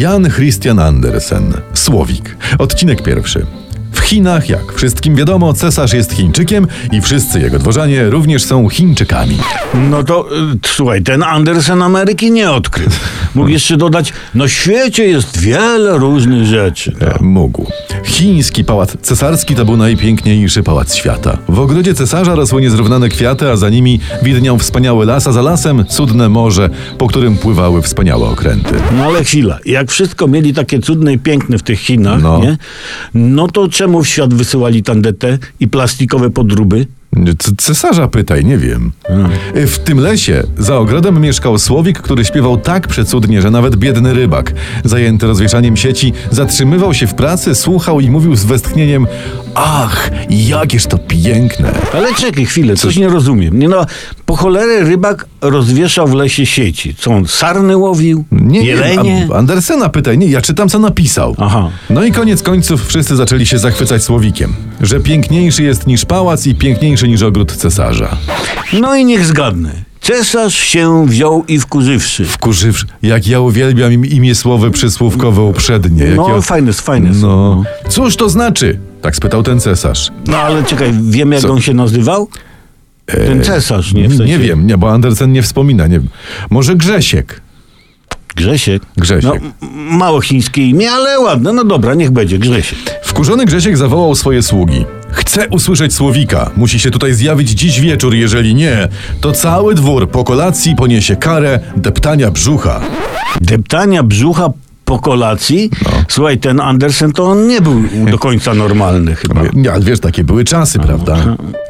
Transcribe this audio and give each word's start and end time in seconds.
Jan 0.00 0.30
Christian 0.30 0.78
Andersen, 0.78 1.52
Słowik. 1.74 2.36
Odcinek 2.58 3.02
pierwszy. 3.02 3.46
W 4.00 4.02
Chinach, 4.02 4.48
jak 4.48 4.72
wszystkim 4.72 5.14
wiadomo, 5.16 5.52
cesarz 5.52 5.92
jest 5.92 6.12
Chińczykiem 6.12 6.66
i 6.92 7.00
wszyscy 7.00 7.40
jego 7.40 7.58
dworzanie 7.58 8.10
również 8.10 8.44
są 8.44 8.68
Chińczykami. 8.68 9.36
No 9.90 10.02
to 10.02 10.26
y, 10.32 10.58
słuchaj, 10.66 11.02
ten 11.02 11.22
Andersen 11.22 11.82
Ameryki 11.82 12.30
nie 12.30 12.50
odkrył. 12.50 12.88
Mógł 13.34 13.48
jeszcze 13.48 13.76
dodać, 13.76 14.12
na 14.34 14.48
świecie 14.48 15.06
jest 15.08 15.38
wiele 15.38 15.98
różnych 15.98 16.44
rzeczy. 16.46 16.96
E, 17.00 17.22
mógł. 17.24 17.66
Chiński 18.04 18.64
pałac 18.64 18.96
cesarski 19.02 19.54
to 19.54 19.64
był 19.64 19.76
najpiękniejszy 19.76 20.62
pałac 20.62 20.94
świata. 20.94 21.38
W 21.48 21.58
ogrodzie 21.60 21.94
cesarza 21.94 22.34
rosły 22.34 22.60
niezrównane 22.60 23.08
kwiaty, 23.08 23.50
a 23.50 23.56
za 23.56 23.68
nimi 23.68 24.00
widniał 24.22 24.58
wspaniały 24.58 25.06
las, 25.06 25.26
a 25.26 25.32
za 25.32 25.42
lasem 25.42 25.84
cudne 25.88 26.28
morze, 26.28 26.70
po 26.98 27.06
którym 27.06 27.36
pływały 27.36 27.82
wspaniałe 27.82 28.26
okręty. 28.28 28.74
No 28.96 29.04
ale 29.04 29.24
chwila, 29.24 29.58
jak 29.66 29.90
wszystko 29.90 30.26
mieli 30.28 30.54
takie 30.54 30.78
cudne 30.78 31.12
i 31.12 31.18
piękne 31.18 31.58
w 31.58 31.62
tych 31.62 31.80
Chinach, 31.80 32.22
No. 32.22 32.40
nie? 32.42 32.56
No 33.14 33.48
to 33.48 33.68
czemu 33.68 33.89
w 33.98 34.06
świat 34.08 34.34
wysyłali 34.34 34.82
tandetę 34.82 35.38
i 35.60 35.68
plastikowe 35.68 36.30
podróby? 36.30 36.86
Cesarza 37.58 38.08
pytaj, 38.08 38.44
nie 38.44 38.58
wiem. 38.58 38.92
E, 39.54 39.66
W 39.66 39.78
tym 39.78 39.98
lesie 39.98 40.42
za 40.58 40.76
ogrodem 40.78 41.20
mieszkał 41.20 41.58
Słowik, 41.58 41.98
który 41.98 42.24
śpiewał 42.24 42.56
tak 42.56 42.88
przecudnie, 42.88 43.42
że 43.42 43.50
nawet 43.50 43.76
biedny 43.76 44.14
rybak, 44.14 44.52
zajęty 44.84 45.26
rozwieszaniem 45.26 45.76
sieci, 45.76 46.12
zatrzymywał 46.30 46.94
się 46.94 47.06
w 47.06 47.14
pracy, 47.14 47.54
słuchał 47.54 48.00
i 48.00 48.10
mówił 48.10 48.36
z 48.36 48.44
westchnieniem 48.44 49.06
Ach, 49.54 50.10
jakież 50.30 50.86
to 50.86 50.98
piękne! 50.98 51.72
Ale 51.92 52.14
czekaj 52.14 52.46
chwilę, 52.46 52.76
coś 52.76 52.96
nie 52.96 53.08
rozumiem. 53.08 53.58
Nie 53.58 53.68
no, 53.68 53.86
po 54.30 54.36
cholerę 54.36 54.84
rybak 54.84 55.26
rozwieszał 55.40 56.06
w 56.08 56.14
lesie 56.14 56.46
sieci. 56.46 56.94
Co 56.94 57.10
on, 57.10 57.26
sarny 57.26 57.76
łowił? 57.76 58.24
Nie, 58.32 58.62
Jelenie? 58.64 59.26
nie, 59.28 59.34
Andersena 59.36 59.88
pytaj, 59.88 60.18
nie, 60.18 60.26
ja 60.26 60.40
czytam 60.42 60.68
co 60.68 60.78
napisał. 60.78 61.34
Aha. 61.38 61.70
No 61.90 62.04
i 62.04 62.12
koniec 62.12 62.42
końców 62.42 62.86
wszyscy 62.88 63.16
zaczęli 63.16 63.46
się 63.46 63.58
zachwycać 63.58 64.02
Słowikiem, 64.02 64.54
że 64.80 65.00
piękniejszy 65.00 65.62
jest 65.62 65.86
niż 65.86 66.04
pałac 66.04 66.46
i 66.46 66.54
piękniejszy 66.54 67.08
niż 67.08 67.22
ogród 67.22 67.52
cesarza. 67.52 68.16
No 68.80 68.96
i 68.96 69.04
niech 69.04 69.26
zgadnę. 69.26 69.72
Cesarz 70.00 70.54
się 70.54 71.06
wziął 71.06 71.44
i 71.48 71.58
wkurzywszy. 71.58 72.24
Wkurzywszy, 72.24 72.86
jak 73.02 73.26
ja 73.26 73.40
uwielbiam 73.40 73.92
im 73.92 74.06
imię 74.06 74.34
słowy 74.34 74.70
przysłówkowe 74.70 75.42
uprzednie. 75.42 76.04
Jak 76.04 76.16
No, 76.16 76.28
ja... 76.28 76.40
fajne, 76.40 76.72
fajne. 76.72 77.10
No. 77.14 77.62
Cóż 77.88 78.16
to 78.16 78.28
znaczy? 78.28 78.78
Tak 79.02 79.16
spytał 79.16 79.42
ten 79.42 79.60
cesarz. 79.60 80.10
No 80.26 80.36
ale 80.36 80.64
czekaj, 80.64 80.92
wiemy 81.02 81.34
jak 81.34 81.42
Co? 81.44 81.52
on 81.52 81.60
się 81.60 81.74
nazywał? 81.74 82.28
Ten 83.16 83.44
cesarz, 83.44 83.92
nie? 83.92 84.08
W 84.08 84.16
sensie. 84.16 84.32
Nie 84.32 84.38
wiem, 84.38 84.66
nie, 84.66 84.78
bo 84.78 84.92
Andersen 84.92 85.32
nie 85.32 85.42
wspomina. 85.42 85.86
Nie. 85.86 86.00
Może 86.50 86.76
Grzesiek. 86.76 87.40
Grzesiek. 88.36 88.82
Grzesiek. 88.96 89.40
No, 89.42 89.68
mało 89.72 90.20
chińskie 90.20 90.66
imię, 90.66 90.90
ale 90.90 91.20
ładne. 91.20 91.52
No 91.52 91.64
dobra, 91.64 91.94
niech 91.94 92.10
będzie 92.10 92.38
Grzesiek. 92.38 92.78
Wkurzony 93.02 93.44
Grzesiek 93.44 93.76
zawołał 93.76 94.14
swoje 94.14 94.42
sługi. 94.42 94.84
Chcę 95.10 95.48
usłyszeć 95.48 95.94
Słowika. 95.94 96.50
Musi 96.56 96.80
się 96.80 96.90
tutaj 96.90 97.14
zjawić 97.14 97.50
dziś 97.50 97.80
wieczór. 97.80 98.14
Jeżeli 98.14 98.54
nie, 98.54 98.88
to 99.20 99.32
cały 99.32 99.74
dwór 99.74 100.10
po 100.10 100.24
kolacji 100.24 100.76
poniesie 100.76 101.16
karę 101.16 101.60
deptania 101.76 102.30
brzucha. 102.30 102.80
Deptania 103.40 104.02
brzucha 104.02 104.50
po 104.90 104.98
kolacji? 104.98 105.70
No. 105.84 105.90
Słuchaj, 106.08 106.38
ten 106.38 106.60
Andersen 106.60 107.12
to 107.12 107.24
on 107.24 107.46
nie 107.46 107.60
był 107.60 107.82
do 108.10 108.18
końca 108.18 108.54
normalny 108.54 109.14
chyba. 109.14 109.42
Nie, 109.52 109.72
ale 109.72 109.84
wiesz, 109.84 110.00
takie 110.00 110.24
były 110.24 110.44
czasy, 110.44 110.78
prawda? 110.78 111.16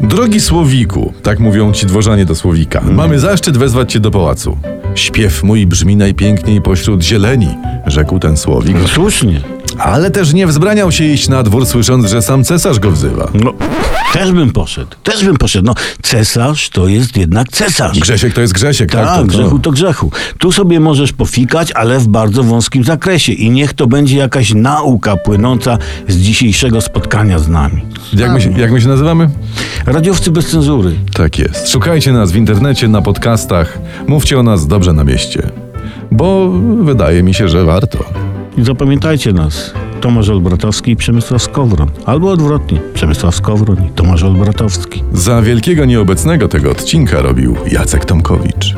Drogi 0.00 0.40
Słowiku, 0.40 1.12
tak 1.22 1.38
mówią 1.38 1.72
ci 1.72 1.86
dworzanie 1.86 2.24
do 2.24 2.34
Słowika, 2.34 2.80
mamy 2.90 3.18
zaszczyt 3.18 3.56
wezwać 3.56 3.92
cię 3.92 4.00
do 4.00 4.10
pałacu. 4.10 4.58
Śpiew 4.94 5.42
mój 5.42 5.66
brzmi 5.66 5.96
najpiękniej 5.96 6.62
pośród 6.62 7.02
zieleni, 7.02 7.48
rzekł 7.86 8.18
ten 8.18 8.36
Słowik. 8.36 8.76
No, 8.82 8.88
słusznie. 8.88 9.40
Ale 9.78 10.10
też 10.10 10.32
nie 10.32 10.46
wzbraniał 10.46 10.92
się 10.92 11.04
iść 11.04 11.28
na 11.28 11.42
dwór, 11.42 11.66
słysząc, 11.66 12.06
że 12.06 12.22
sam 12.22 12.44
cesarz 12.44 12.78
go 12.78 12.90
wzywa. 12.90 13.28
No, 13.34 13.52
też 14.12 14.32
bym 14.32 14.50
poszedł. 14.50 14.90
Też 15.02 15.24
bym 15.24 15.36
poszedł. 15.36 15.66
No, 15.66 15.74
cesarz 16.02 16.68
to 16.70 16.88
jest 16.88 17.16
jednak 17.16 17.48
cesarz. 17.48 17.98
Grzesiek 17.98 18.34
to 18.34 18.40
jest 18.40 18.52
Grzesiek, 18.52 18.92
tak? 18.92 19.06
Tak, 19.06 19.16
to, 19.16 19.24
grzechu 19.24 19.58
to. 19.58 19.70
grzechu. 19.70 20.12
Tu 20.38 20.52
sobie 20.52 20.80
możesz 20.80 21.12
pofikać, 21.12 21.72
ale 21.72 21.98
w 21.98 22.08
bardzo 22.08 22.42
wąskim 22.42 22.84
zakresie. 22.84 23.32
I 23.32 23.50
niech 23.50 23.72
to 23.72 23.86
będzie 23.86 24.16
jakaś 24.16 24.54
nauka 24.54 25.16
płynąca 25.16 25.78
z 26.08 26.16
dzisiejszego 26.16 26.80
spotkania 26.80 27.38
z 27.38 27.48
nami. 27.48 27.82
Jak, 28.12 28.32
my 28.32 28.40
się, 28.40 28.60
jak 28.60 28.72
my 28.72 28.80
się 28.80 28.88
nazywamy? 28.88 29.30
Radiowcy 29.86 30.30
bez 30.30 30.46
cenzury. 30.50 30.94
Tak 31.12 31.38
jest. 31.38 31.68
Szukajcie 31.68 32.12
nas 32.12 32.32
w 32.32 32.36
internecie, 32.36 32.88
na 32.88 33.02
podcastach. 33.02 33.78
Mówcie 34.06 34.38
o 34.38 34.42
nas 34.42 34.66
dobrze 34.66 34.92
na 34.92 35.04
mieście. 35.04 35.50
Bo 36.12 36.50
wydaje 36.82 37.22
mi 37.22 37.34
się, 37.34 37.48
że 37.48 37.64
warto. 37.64 37.98
I 38.56 38.64
zapamiętajcie 38.64 39.32
nas. 39.32 39.72
Tomasz 40.00 40.28
Olbratowski 40.28 40.90
i 40.90 40.96
Przemysław 40.96 41.42
Skowron. 41.42 41.88
Albo 42.06 42.30
odwrotnie. 42.30 42.80
Przemysław 42.94 43.34
Skowron 43.34 43.86
i 43.86 43.90
Tomasz 43.90 44.22
Olbratowski. 44.22 45.02
Za 45.12 45.42
wielkiego 45.42 45.84
nieobecnego 45.84 46.48
tego 46.48 46.70
odcinka 46.70 47.22
robił 47.22 47.56
Jacek 47.72 48.04
Tomkowicz. 48.04 48.74